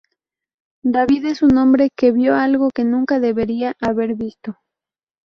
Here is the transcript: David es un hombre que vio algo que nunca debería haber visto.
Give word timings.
David 0.83 1.25
es 1.27 1.43
un 1.43 1.59
hombre 1.59 1.91
que 1.95 2.11
vio 2.11 2.33
algo 2.35 2.71
que 2.73 2.83
nunca 2.83 3.19
debería 3.19 3.75
haber 3.81 4.15
visto. 4.15 4.57